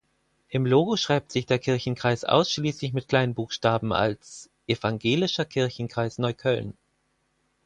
Im 0.49 0.65
Logo 0.65 0.97
schreibt 0.97 1.31
sich 1.31 1.45
der 1.45 1.59
Kirchenkreis 1.59 2.23
ausschließlich 2.23 2.91
mit 2.91 3.07
Kleinbuchstaben 3.07 3.93
als 3.93 4.49
"evangelischer 4.65 5.45
kirchenkreis 5.45 6.17
neukölln". 6.17 6.75